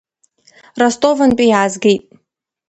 [0.81, 2.03] Ростовынтәи иаазгеит.